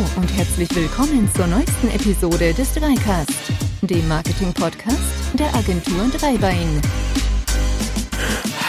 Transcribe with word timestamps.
Hallo 0.00 0.08
und 0.16 0.34
herzlich 0.34 0.74
willkommen 0.74 1.28
zur 1.34 1.46
neuesten 1.46 1.88
Episode 1.88 2.54
des 2.54 2.72
Dreicast, 2.72 3.52
dem 3.82 4.08
Marketing-Podcast 4.08 4.98
der 5.34 5.54
Agentur 5.54 6.08
Dreibein. 6.08 6.80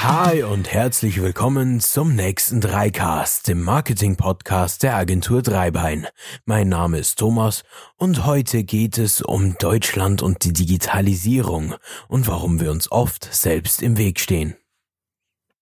Hi 0.04 0.44
und 0.44 0.74
herzlich 0.74 1.22
willkommen 1.22 1.80
zum 1.80 2.16
nächsten 2.16 2.60
Dreicast, 2.60 3.48
dem 3.48 3.64
Marketing-Podcast 3.64 4.84
der 4.84 4.98
Agentur 4.98 5.42
Dreibein. 5.42 6.06
Mein 6.44 6.68
Name 6.68 6.98
ist 6.98 7.18
Thomas 7.18 7.64
und 7.96 8.26
heute 8.26 8.66
geht 8.66 8.98
es 8.98 9.22
um 9.22 9.56
Deutschland 9.58 10.22
und 10.22 10.44
die 10.44 10.52
Digitalisierung 10.52 11.76
und 12.10 12.28
warum 12.28 12.60
wir 12.60 12.72
uns 12.72 12.92
oft 12.92 13.34
selbst 13.34 13.82
im 13.82 13.98
Weg 13.98 14.20
stehen. 14.20 14.56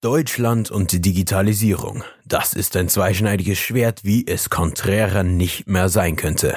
Deutschland 0.02 0.72
und 0.72 0.94
die 0.94 1.02
Digitalisierung. 1.02 2.06
Das 2.26 2.54
ist 2.54 2.78
ein 2.78 2.88
zweischneidiges 2.88 3.58
Schwert, 3.58 4.06
wie 4.06 4.26
es 4.26 4.50
konträrer 4.50 5.24
nicht 5.24 5.68
mehr 5.68 5.90
sein 5.90 6.16
könnte. 6.16 6.56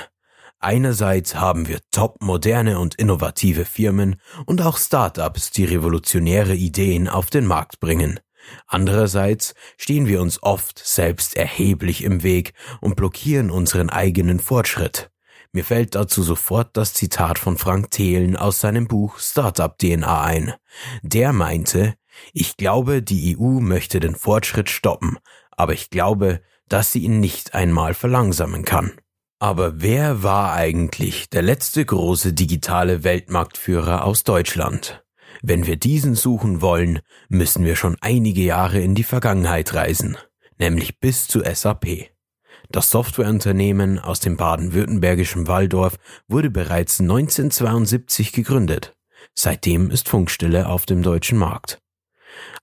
Einerseits 0.61 1.35
haben 1.35 1.67
wir 1.67 1.81
top 1.91 2.23
moderne 2.23 2.79
und 2.79 2.95
innovative 2.95 3.65
Firmen 3.65 4.21
und 4.47 4.63
auch 4.63 4.79
Startups, 4.79 5.51
die 5.51 5.65
revolutionäre 5.65 6.55
Ideen 6.55 7.09
auf 7.09 7.31
den 7.31 7.45
Markt 7.45 7.81
bringen. 7.81 8.21
Andererseits 8.69 9.55
stehen 9.77 10.07
wir 10.07 10.23
uns 10.23 10.41
oft 10.41 10.79
selbst 10.79 11.35
erheblich 11.37 12.05
im 12.05 12.23
Weg 12.23 12.53
und 12.81 12.95
blockieren 12.95 13.51
unseren 13.51 13.91
eigenen 13.91 14.39
Fortschritt. 14.39 15.11
Mir 15.51 15.65
fällt 15.65 15.97
dazu 15.97 16.23
sofort 16.23 16.77
das 16.77 16.95
Zitat 16.95 17.41
von 17.41 17.59
Frank 17.59 17.91
Thelen 17.91 18.37
aus 18.37 18.61
seinem 18.61 18.87
Buch 18.87 19.19
Startup 19.19 19.77
DNA 19.77 20.23
ein. 20.23 20.55
Der 21.03 21.33
meinte, 21.33 21.95
ich 22.33 22.57
glaube, 22.57 23.03
die 23.03 23.37
EU 23.39 23.61
möchte 23.61 24.01
den 24.01 24.15
Fortschritt 24.15 24.71
stoppen, 24.71 25.19
aber 25.51 25.73
ich 25.73 25.91
glaube, 25.91 26.43
dass 26.69 26.93
sie 26.93 27.01
ihn 27.01 27.21
nicht 27.21 27.55
einmal 27.55 27.95
verlangsamen 27.95 28.65
kann. 28.65 28.93
Aber 29.39 29.81
wer 29.81 30.23
war 30.23 30.53
eigentlich 30.53 31.29
der 31.29 31.43
letzte 31.43 31.85
große 31.85 32.33
digitale 32.33 33.03
Weltmarktführer 33.03 34.05
aus 34.05 34.23
Deutschland? 34.23 35.05
Wenn 35.43 35.67
wir 35.67 35.77
diesen 35.77 36.15
suchen 36.15 36.61
wollen, 36.61 37.01
müssen 37.29 37.65
wir 37.65 37.75
schon 37.75 37.97
einige 38.01 38.43
Jahre 38.43 38.81
in 38.81 38.95
die 38.95 39.03
Vergangenheit 39.03 39.75
reisen, 39.75 40.17
nämlich 40.59 41.01
bis 41.01 41.27
zu 41.27 41.43
SAP. 41.43 42.13
Das 42.71 42.91
Softwareunternehmen 42.91 43.99
aus 43.99 44.21
dem 44.21 44.37
baden-württembergischen 44.37 45.49
Walldorf 45.49 45.97
wurde 46.29 46.51
bereits 46.51 47.01
1972 47.01 48.33
gegründet. 48.33 48.97
Seitdem 49.35 49.91
ist 49.91 50.09
Funkstille 50.09 50.69
auf 50.69 50.87
dem 50.87 51.03
deutschen 51.03 51.39
Markt. 51.39 51.83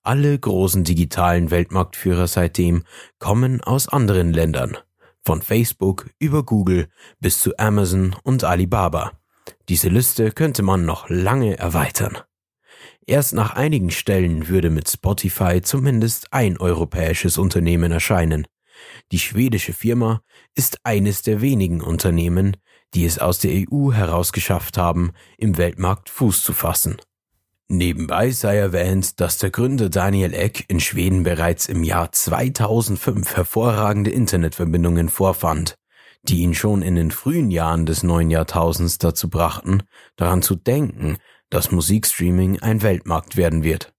Alle 0.03 0.39
großen 0.39 0.83
digitalen 0.83 1.51
Weltmarktführer 1.51 2.27
seitdem 2.27 2.83
kommen 3.19 3.61
aus 3.61 3.89
anderen 3.89 4.31
Ländern, 4.31 4.77
von 5.21 5.41
Facebook 5.41 6.09
über 6.19 6.43
Google 6.43 6.87
bis 7.19 7.39
zu 7.39 7.57
Amazon 7.57 8.15
und 8.23 8.43
Alibaba. 8.43 9.11
Diese 9.67 9.89
Liste 9.89 10.31
könnte 10.31 10.63
man 10.63 10.85
noch 10.85 11.09
lange 11.09 11.57
erweitern. 11.57 12.17
Erst 13.05 13.33
nach 13.33 13.55
einigen 13.55 13.91
Stellen 13.91 14.47
würde 14.47 14.69
mit 14.69 14.89
Spotify 14.89 15.61
zumindest 15.61 16.31
ein 16.31 16.57
europäisches 16.57 17.37
Unternehmen 17.37 17.91
erscheinen. 17.91 18.47
Die 19.11 19.19
schwedische 19.19 19.73
Firma 19.73 20.21
ist 20.55 20.77
eines 20.85 21.23
der 21.23 21.41
wenigen 21.41 21.81
Unternehmen, 21.81 22.55
die 22.93 23.05
es 23.05 23.19
aus 23.19 23.39
der 23.39 23.51
EU 23.51 23.91
herausgeschafft 23.91 24.77
haben, 24.77 25.11
im 25.37 25.57
Weltmarkt 25.57 26.09
Fuß 26.09 26.41
zu 26.41 26.53
fassen. 26.53 26.97
Nebenbei 27.71 28.31
sei 28.31 28.57
erwähnt, 28.57 29.19
dass 29.19 29.37
der 29.37 29.51
Gründer 29.51 29.89
Daniel 29.89 30.33
Eck 30.33 30.65
in 30.69 30.79
Schweden 30.79 31.21
bereits 31.21 31.67
im 31.67 31.83
Jahr 31.83 32.11
2005 32.11 33.35
hervorragende 33.35 34.09
Internetverbindungen 34.09 35.07
vorfand, 35.07 35.75
die 36.23 36.39
ihn 36.39 36.55
schon 36.55 36.81
in 36.81 36.95
den 36.95 37.11
frühen 37.11 37.51
Jahren 37.51 37.85
des 37.85 38.01
neuen 38.01 38.31
Jahrtausends 38.31 38.97
dazu 38.97 39.29
brachten, 39.29 39.83
daran 40.15 40.41
zu 40.41 40.55
denken, 40.55 41.17
dass 41.51 41.69
Musikstreaming 41.69 42.59
ein 42.59 42.81
Weltmarkt 42.81 43.37
werden 43.37 43.63
wird. 43.63 43.93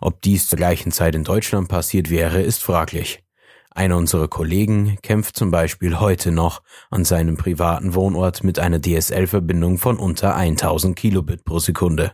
Ob 0.00 0.22
dies 0.22 0.48
zur 0.48 0.56
gleichen 0.56 0.90
Zeit 0.90 1.14
in 1.14 1.24
Deutschland 1.24 1.68
passiert 1.68 2.08
wäre, 2.08 2.40
ist 2.40 2.62
fraglich. 2.62 3.22
Einer 3.70 3.98
unserer 3.98 4.28
Kollegen 4.28 4.96
kämpft 5.02 5.36
zum 5.36 5.50
Beispiel 5.50 6.00
heute 6.00 6.32
noch 6.32 6.62
an 6.90 7.04
seinem 7.04 7.36
privaten 7.36 7.94
Wohnort 7.94 8.44
mit 8.44 8.58
einer 8.58 8.80
DSL-Verbindung 8.80 9.76
von 9.76 9.98
unter 9.98 10.34
1000 10.34 10.96
Kilobit 10.96 11.44
pro 11.44 11.58
Sekunde. 11.58 12.12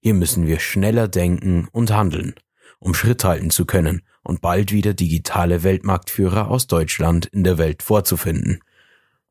Hier 0.00 0.14
müssen 0.14 0.46
wir 0.46 0.60
schneller 0.60 1.08
denken 1.08 1.68
und 1.72 1.90
handeln, 1.90 2.34
um 2.78 2.94
Schritt 2.94 3.24
halten 3.24 3.50
zu 3.50 3.66
können 3.66 4.02
und 4.22 4.40
bald 4.40 4.72
wieder 4.72 4.94
digitale 4.94 5.62
Weltmarktführer 5.62 6.48
aus 6.48 6.66
Deutschland 6.66 7.26
in 7.26 7.44
der 7.44 7.58
Welt 7.58 7.82
vorzufinden. 7.82 8.60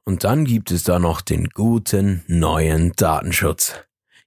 Und 0.06 0.24
dann 0.24 0.46
gibt 0.46 0.72
es 0.72 0.84
da 0.84 1.00
noch 1.00 1.22
den 1.22 1.50
guten 1.50 2.24
neuen 2.28 2.94
Datenschutz. 2.96 3.76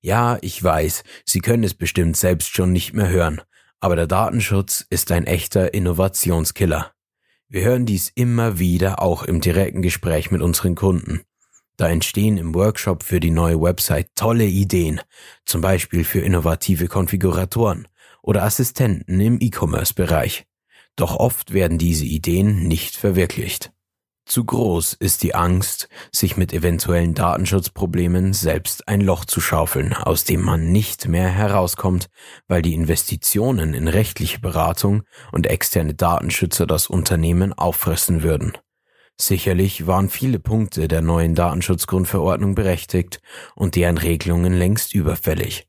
Ja, 0.00 0.38
ich 0.40 0.62
weiß, 0.62 1.04
Sie 1.24 1.40
können 1.40 1.64
es 1.64 1.74
bestimmt 1.74 2.16
selbst 2.16 2.54
schon 2.54 2.72
nicht 2.72 2.92
mehr 2.92 3.08
hören, 3.08 3.40
aber 3.80 3.96
der 3.96 4.06
Datenschutz 4.06 4.86
ist 4.90 5.10
ein 5.10 5.26
echter 5.26 5.74
Innovationskiller. 5.74 6.92
Wir 7.48 7.62
hören 7.62 7.84
dies 7.84 8.10
immer 8.14 8.58
wieder 8.58 9.02
auch 9.02 9.24
im 9.24 9.40
direkten 9.40 9.82
Gespräch 9.82 10.30
mit 10.30 10.40
unseren 10.40 10.74
Kunden. 10.74 11.22
Da 11.76 11.88
entstehen 11.88 12.36
im 12.36 12.54
Workshop 12.54 13.02
für 13.02 13.20
die 13.20 13.30
neue 13.30 13.60
Website 13.60 14.10
tolle 14.14 14.44
Ideen, 14.44 15.00
zum 15.44 15.60
Beispiel 15.60 16.04
für 16.04 16.20
innovative 16.20 16.86
Konfiguratoren 16.86 17.88
oder 18.22 18.44
Assistenten 18.44 19.20
im 19.20 19.38
E-Commerce-Bereich. 19.40 20.46
Doch 20.96 21.16
oft 21.16 21.52
werden 21.52 21.78
diese 21.78 22.04
Ideen 22.04 22.68
nicht 22.68 22.96
verwirklicht. 22.96 23.72
Zu 24.24 24.44
groß 24.44 24.94
ist 24.94 25.24
die 25.24 25.34
Angst, 25.34 25.88
sich 26.12 26.36
mit 26.36 26.52
eventuellen 26.52 27.12
Datenschutzproblemen 27.12 28.32
selbst 28.32 28.86
ein 28.86 29.00
Loch 29.00 29.24
zu 29.24 29.40
schaufeln, 29.40 29.94
aus 29.94 30.24
dem 30.24 30.42
man 30.42 30.70
nicht 30.70 31.08
mehr 31.08 31.28
herauskommt, 31.28 32.08
weil 32.46 32.62
die 32.62 32.74
Investitionen 32.74 33.74
in 33.74 33.88
rechtliche 33.88 34.38
Beratung 34.38 35.02
und 35.32 35.48
externe 35.48 35.94
Datenschützer 35.94 36.66
das 36.66 36.86
Unternehmen 36.86 37.52
auffressen 37.52 38.22
würden. 38.22 38.52
Sicherlich 39.20 39.86
waren 39.86 40.08
viele 40.08 40.38
Punkte 40.38 40.88
der 40.88 41.02
neuen 41.02 41.34
Datenschutzgrundverordnung 41.34 42.54
berechtigt 42.54 43.20
und 43.54 43.76
deren 43.76 43.98
Regelungen 43.98 44.52
längst 44.52 44.94
überfällig. 44.94 45.68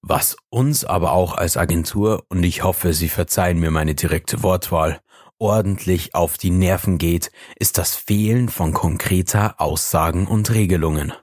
Was 0.00 0.36
uns 0.50 0.84
aber 0.84 1.12
auch 1.12 1.34
als 1.34 1.56
Agentur, 1.56 2.24
und 2.28 2.42
ich 2.42 2.62
hoffe, 2.62 2.92
Sie 2.92 3.08
verzeihen 3.08 3.58
mir 3.58 3.70
meine 3.70 3.94
direkte 3.94 4.42
Wortwahl, 4.42 5.00
ordentlich 5.38 6.14
auf 6.14 6.36
die 6.36 6.50
Nerven 6.50 6.98
geht, 6.98 7.30
ist 7.56 7.78
das 7.78 7.94
Fehlen 7.94 8.48
von 8.48 8.74
konkreter 8.74 9.60
Aussagen 9.60 10.26
und 10.26 10.50
Regelungen. 10.50 11.14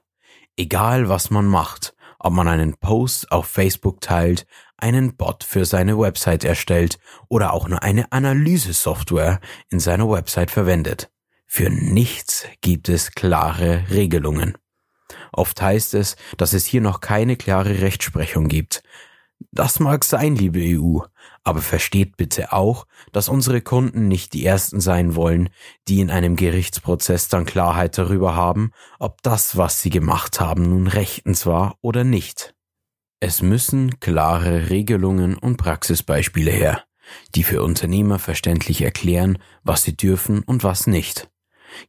Egal 0.58 1.10
was 1.10 1.30
man 1.30 1.46
macht, 1.46 1.94
ob 2.18 2.34
man 2.34 2.48
einen 2.48 2.76
Post 2.76 3.32
auf 3.32 3.46
Facebook 3.46 4.02
teilt, 4.02 4.46
einen 4.78 5.16
Bot 5.16 5.44
für 5.44 5.66
seine 5.66 6.00
Website 6.00 6.44
erstellt 6.44 6.98
oder 7.30 7.54
auch 7.54 7.68
nur 7.68 7.84
eine 7.84 8.12
Analysesoftware 8.12 9.40
in 9.70 9.80
seiner 9.80 10.10
Website 10.10 10.50
verwendet. 10.50 11.11
Für 11.54 11.70
nichts 11.70 12.46
gibt 12.62 12.88
es 12.88 13.12
klare 13.12 13.84
Regelungen. 13.90 14.58
Oft 15.34 15.62
heißt 15.62 15.96
es, 15.96 16.16
dass 16.38 16.54
es 16.54 16.64
hier 16.64 16.80
noch 16.80 17.02
keine 17.02 17.36
klare 17.36 17.82
Rechtsprechung 17.82 18.48
gibt. 18.48 18.84
Das 19.52 19.82
mag 19.82 20.06
sein, 20.06 20.38
liebe 20.38 20.62
EU, 20.62 21.00
aber 21.44 21.62
versteht 21.62 22.16
bitte 22.16 22.54
auch, 22.54 22.88
dass 23.12 23.28
unsere 23.28 23.60
Kunden 23.60 24.08
nicht 24.08 24.32
die 24.32 24.46
Ersten 24.46 24.80
sein 24.80 25.14
wollen, 25.18 25.50
die 25.90 26.00
in 26.00 26.10
einem 26.10 26.38
Gerichtsprozess 26.38 27.28
dann 27.28 27.44
Klarheit 27.44 27.98
darüber 27.98 28.34
haben, 28.34 28.72
ob 28.98 29.22
das, 29.22 29.58
was 29.58 29.82
sie 29.82 29.90
gemacht 29.90 30.40
haben, 30.40 30.70
nun 30.70 30.88
rechtens 30.88 31.46
war 31.46 31.76
oder 31.82 32.06
nicht. 32.06 32.56
Es 33.20 33.42
müssen 33.42 34.00
klare 34.00 34.70
Regelungen 34.70 35.38
und 35.38 35.58
Praxisbeispiele 35.58 36.52
her, 36.52 36.86
die 37.36 37.44
für 37.44 37.62
Unternehmer 37.62 38.20
verständlich 38.20 38.82
erklären, 38.84 39.38
was 39.64 39.84
sie 39.84 39.98
dürfen 39.98 40.44
und 40.44 40.64
was 40.64 40.88
nicht. 40.88 41.28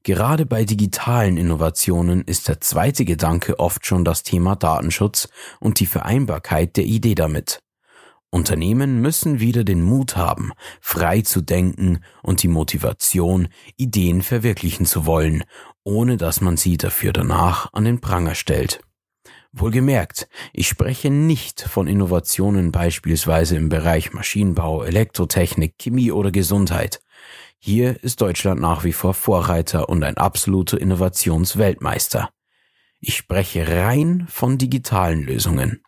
Gerade 0.03 0.47
bei 0.47 0.65
digitalen 0.65 1.37
Innovationen 1.37 2.23
ist 2.23 2.49
der 2.49 2.61
zweite 2.61 3.05
Gedanke 3.05 3.59
oft 3.59 3.87
schon 3.87 4.05
das 4.05 4.23
Thema 4.23 4.57
Datenschutz 4.57 5.29
und 5.61 5.81
die 5.81 5.87
Vereinbarkeit 5.87 6.77
der 6.77 6.85
Idee 6.85 7.15
damit. 7.15 7.63
Unternehmen 8.31 9.03
müssen 9.03 9.41
wieder 9.41 9.63
den 9.63 9.83
Mut 9.83 10.17
haben, 10.17 10.53
frei 10.81 11.21
zu 11.21 11.43
denken 11.43 12.01
und 12.23 12.43
die 12.43 12.49
Motivation, 12.49 13.49
Ideen 13.77 14.23
verwirklichen 14.23 14.87
zu 14.87 15.05
wollen, 15.05 15.45
ohne 15.85 16.17
dass 16.17 16.41
man 16.41 16.57
sie 16.57 16.79
dafür 16.79 17.13
danach 17.13 17.71
an 17.75 17.85
den 17.85 18.01
Pranger 18.01 18.35
stellt. 18.35 18.81
Wohlgemerkt, 19.53 20.29
ich 20.55 20.67
spreche 20.67 21.11
nicht 21.11 21.61
von 21.61 21.87
Innovationen 21.87 22.73
beispielsweise 22.73 23.57
im 23.57 23.69
Bereich 23.69 24.15
Maschinenbau, 24.15 24.83
Elektrotechnik, 24.83 25.75
Chemie 25.77 26.11
oder 26.11 26.31
Gesundheit. 26.31 27.03
Hier 27.59 28.03
ist 28.03 28.21
Deutschland 28.21 28.61
nach 28.61 28.85
wie 28.85 28.93
vor 28.93 29.15
Vorreiter 29.15 29.89
und 29.89 30.03
ein 30.03 30.17
absoluter 30.17 30.81
Innovationsweltmeister. 30.81 32.31
Ich 32.99 33.17
spreche 33.17 33.69
rein 33.69 34.27
von 34.29 34.59
digitalen 34.59 35.23
Lösungen. 35.23 35.83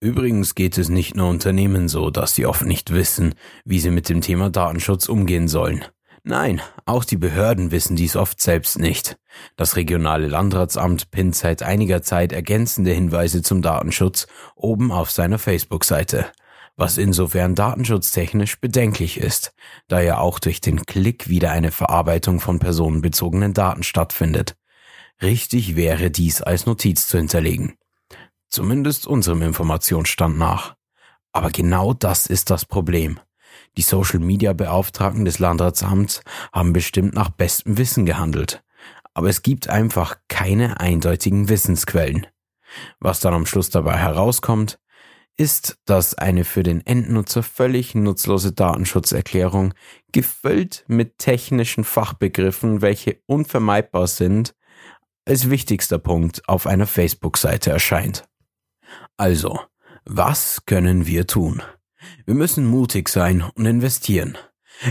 Übrigens 0.00 0.54
geht 0.54 0.76
es 0.76 0.88
nicht 0.88 1.16
nur 1.16 1.28
Unternehmen 1.28 1.88
so, 1.88 2.10
dass 2.10 2.34
sie 2.34 2.46
oft 2.46 2.66
nicht 2.66 2.92
wissen, 2.92 3.34
wie 3.64 3.80
sie 3.80 3.90
mit 3.90 4.08
dem 4.08 4.20
Thema 4.20 4.50
Datenschutz 4.50 5.08
umgehen 5.08 5.48
sollen. 5.48 5.84
Nein, 6.24 6.60
auch 6.86 7.04
die 7.04 7.18
Behörden 7.18 7.70
wissen 7.70 7.96
dies 7.96 8.16
oft 8.16 8.40
selbst 8.40 8.78
nicht. 8.78 9.18
Das 9.56 9.76
regionale 9.76 10.26
Landratsamt 10.26 11.10
pinnt 11.10 11.36
seit 11.36 11.62
einiger 11.62 12.02
Zeit 12.02 12.32
ergänzende 12.32 12.92
Hinweise 12.92 13.42
zum 13.42 13.60
Datenschutz 13.60 14.26
oben 14.56 14.90
auf 14.90 15.10
seiner 15.10 15.38
Facebook-Seite, 15.38 16.26
was 16.76 16.98
insofern 16.98 17.54
datenschutztechnisch 17.54 18.60
bedenklich 18.60 19.18
ist, 19.18 19.54
da 19.88 20.00
ja 20.00 20.18
auch 20.18 20.38
durch 20.38 20.60
den 20.60 20.84
Klick 20.86 21.28
wieder 21.28 21.52
eine 21.52 21.70
Verarbeitung 21.70 22.40
von 22.40 22.58
personenbezogenen 22.58 23.54
Daten 23.54 23.82
stattfindet. 23.82 24.56
Richtig 25.22 25.76
wäre 25.76 26.10
dies 26.10 26.42
als 26.42 26.66
Notiz 26.66 27.06
zu 27.06 27.18
hinterlegen. 27.18 27.76
Zumindest 28.48 29.06
unserem 29.06 29.42
Informationsstand 29.42 30.38
nach. 30.38 30.74
Aber 31.32 31.50
genau 31.50 31.94
das 31.94 32.26
ist 32.26 32.50
das 32.50 32.64
Problem. 32.64 33.20
Die 33.76 33.82
Social-Media-Beauftragten 33.82 35.24
des 35.24 35.38
Landratsamts 35.38 36.22
haben 36.52 36.72
bestimmt 36.72 37.14
nach 37.14 37.30
bestem 37.30 37.78
Wissen 37.78 38.06
gehandelt. 38.06 38.62
Aber 39.14 39.28
es 39.28 39.42
gibt 39.42 39.68
einfach 39.68 40.16
keine 40.28 40.80
eindeutigen 40.80 41.48
Wissensquellen. 41.48 42.26
Was 42.98 43.20
dann 43.20 43.34
am 43.34 43.46
Schluss 43.46 43.70
dabei 43.70 43.96
herauskommt, 43.96 44.78
ist, 45.36 45.78
dass 45.84 46.14
eine 46.14 46.44
für 46.44 46.62
den 46.62 46.86
Endnutzer 46.86 47.42
völlig 47.42 47.94
nutzlose 47.94 48.52
Datenschutzerklärung, 48.52 49.74
gefüllt 50.12 50.84
mit 50.86 51.18
technischen 51.18 51.84
Fachbegriffen, 51.84 52.82
welche 52.82 53.18
unvermeidbar 53.26 54.06
sind, 54.06 54.54
als 55.26 55.50
wichtigster 55.50 55.98
Punkt 55.98 56.48
auf 56.48 56.66
einer 56.66 56.86
Facebook-Seite 56.86 57.70
erscheint. 57.70 58.28
Also, 59.16 59.60
was 60.04 60.66
können 60.66 61.06
wir 61.06 61.26
tun? 61.26 61.62
Wir 62.26 62.34
müssen 62.34 62.66
mutig 62.66 63.08
sein 63.08 63.42
und 63.54 63.66
investieren. 63.66 64.36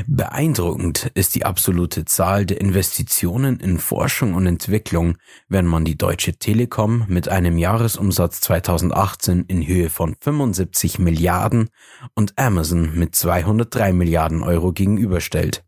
Beeindruckend 0.07 1.11
ist 1.13 1.35
die 1.35 1.45
absolute 1.45 2.05
Zahl 2.05 2.45
der 2.45 2.61
Investitionen 2.61 3.59
in 3.59 3.79
Forschung 3.79 4.33
und 4.33 4.47
Entwicklung, 4.47 5.17
wenn 5.49 5.65
man 5.65 5.85
die 5.85 5.97
Deutsche 5.97 6.33
Telekom 6.33 7.05
mit 7.07 7.29
einem 7.29 7.57
Jahresumsatz 7.57 8.41
2018 8.41 9.45
in 9.47 9.65
Höhe 9.65 9.89
von 9.89 10.15
75 10.19 10.99
Milliarden 10.99 11.69
und 12.15 12.37
Amazon 12.37 12.97
mit 12.97 13.15
203 13.15 13.93
Milliarden 13.93 14.41
Euro 14.41 14.71
gegenüberstellt. 14.71 15.63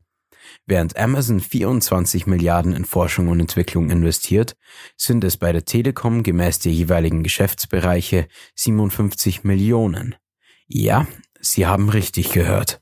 Während 0.66 0.98
Amazon 0.98 1.40
24 1.40 2.26
Milliarden 2.26 2.74
in 2.74 2.86
Forschung 2.86 3.28
und 3.28 3.40
Entwicklung 3.40 3.90
investiert, 3.90 4.56
sind 4.96 5.24
es 5.24 5.38
bei 5.38 5.52
der 5.52 5.66
Telekom 5.66 6.24
gemäß 6.24 6.60
der 6.60 6.72
jeweiligen 6.72 7.24
Geschäftsbereiche 7.24 8.28
57 8.56 9.44
Millionen. 9.44 10.16
Ja, 10.68 11.06
Sie 11.40 11.68
haben 11.68 11.90
richtig 11.90 12.32
gehört. 12.32 12.82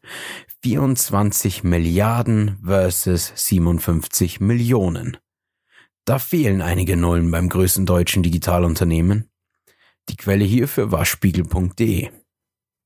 24 0.63 1.65
Milliarden 1.65 2.57
versus 2.63 3.33
57 3.35 4.39
Millionen. 4.39 5.17
Da 6.05 6.19
fehlen 6.19 6.61
einige 6.61 6.95
Nullen 6.95 7.29
beim 7.31 7.49
größten 7.49 7.85
deutschen 7.85 8.23
Digitalunternehmen. 8.23 9.29
Die 10.07 10.15
Quelle 10.15 10.45
hierfür 10.45 10.89
war 10.89 11.05
spiegel.de. 11.05 12.11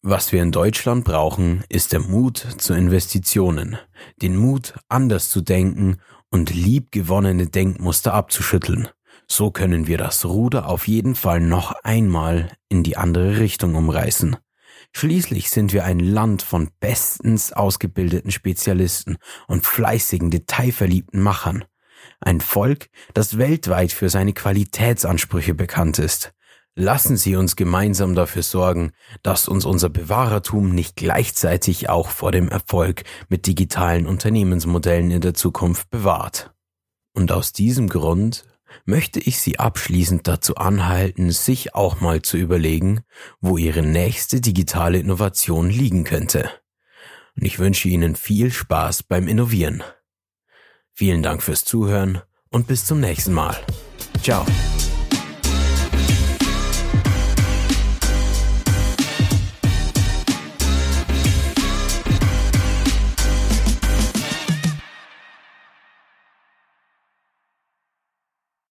Was 0.02 0.32
wir 0.32 0.42
in 0.42 0.52
Deutschland 0.52 1.06
brauchen, 1.06 1.64
ist 1.70 1.94
der 1.94 2.00
Mut 2.00 2.38
zu 2.58 2.74
Investitionen, 2.74 3.78
den 4.24 4.38
Mut, 4.38 4.74
anders 4.90 5.30
zu 5.30 5.42
denken 5.42 5.98
und 6.32 6.52
liebgewonnene 6.56 7.46
Denkmuster 7.46 8.12
abzuschütteln. 8.16 8.88
So 9.28 9.52
können 9.52 9.86
wir 9.86 10.00
das 10.00 10.26
Ruder 10.26 10.68
auf 10.68 10.88
jeden 10.88 11.14
Fall 11.14 11.42
noch 11.42 11.74
einmal 11.84 12.52
in 12.70 12.82
die 12.82 12.98
andere 12.98 13.38
Richtung 13.38 13.76
umreißen. 13.76 14.36
Schließlich 15.00 15.52
sind 15.52 15.74
wir 15.74 15.86
ein 15.86 16.00
Land 16.00 16.42
von 16.42 16.72
bestens 16.80 17.54
ausgebildeten 17.54 18.32
Spezialisten 18.32 19.18
und 19.48 19.64
fleißigen, 19.64 20.32
detailverliebten 20.32 21.22
Machern. 21.22 21.66
Ein 22.20 22.42
Volk, 22.42 22.90
das 23.14 23.38
weltweit 23.38 23.92
für 23.92 24.10
seine 24.10 24.34
Qualitätsansprüche 24.34 25.54
bekannt 25.54 26.00
ist. 26.00 26.34
Lassen 26.74 27.16
Sie 27.16 27.36
uns 27.36 27.56
gemeinsam 27.56 28.16
dafür 28.16 28.42
sorgen, 28.42 28.92
dass 29.22 29.48
uns 29.48 29.66
unser 29.66 29.90
Bewahrertum 29.90 30.74
nicht 30.74 30.96
gleichzeitig 30.96 31.90
auch 31.90 32.10
vor 32.10 32.32
dem 32.32 32.50
Erfolg 32.50 33.04
mit 33.30 33.46
digitalen 33.46 34.08
Unternehmensmodellen 34.08 35.12
in 35.12 35.22
der 35.22 35.36
Zukunft 35.36 35.92
bewahrt. 35.92 36.56
Und 37.14 37.32
aus 37.32 37.54
diesem 37.54 37.88
Grund 37.88 38.46
möchte 38.86 39.20
ich 39.20 39.40
Sie 39.40 39.60
abschließend 39.60 40.28
dazu 40.28 40.56
anhalten, 40.56 41.32
sich 41.32 41.76
auch 41.76 42.02
mal 42.02 42.22
zu 42.22 42.38
überlegen, 42.38 43.02
wo 43.42 43.58
Ihre 43.58 43.82
nächste 43.84 44.42
digitale 44.42 45.00
Innovation 45.00 45.70
liegen 45.70 46.04
könnte. 46.04 46.50
Und 47.36 47.46
ich 47.46 47.60
wünsche 47.60 47.90
Ihnen 47.90 48.16
viel 48.16 48.52
Spaß 48.52 49.04
beim 49.04 49.28
Innovieren. 49.28 49.84
Vielen 50.94 51.22
Dank 51.22 51.44
fürs 51.44 51.66
Zuhören 51.66 52.22
und 52.50 52.68
bis 52.68 52.86
zum 52.86 53.00
nächsten 53.00 53.34
Mal. 53.34 53.56
Ciao. 54.22 54.46